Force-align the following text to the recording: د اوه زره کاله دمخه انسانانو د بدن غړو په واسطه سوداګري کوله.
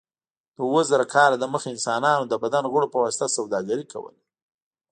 د 0.55 0.57
اوه 0.69 0.81
زره 0.89 1.05
کاله 1.15 1.35
دمخه 1.43 1.67
انسانانو 1.75 2.23
د 2.27 2.33
بدن 2.43 2.63
غړو 2.73 2.87
په 2.93 2.97
واسطه 3.03 3.27
سوداګري 3.37 3.85
کوله. 3.93 4.21